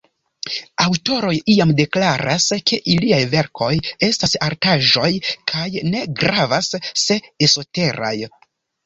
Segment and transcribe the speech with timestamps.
[0.83, 3.69] Aŭtoroj iam deklaras, ke iliaj verkoj
[4.07, 5.11] estas artaĵoj,
[5.53, 6.71] kaj ne gravas,
[7.03, 7.19] se
[7.51, 8.15] esoteraj.